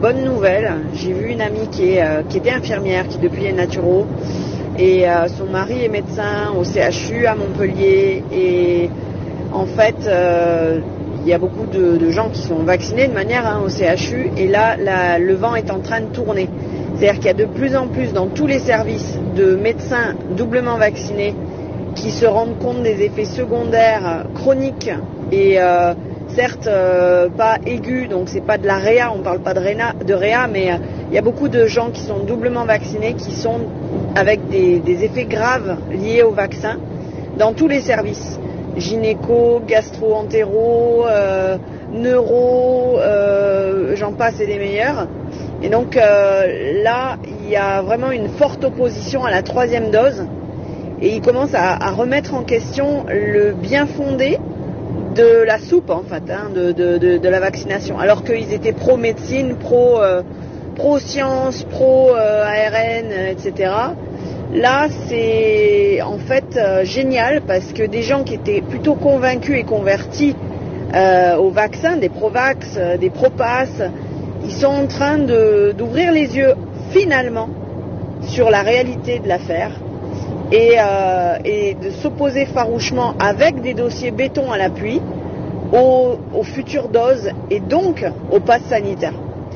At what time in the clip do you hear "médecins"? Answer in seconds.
19.56-20.14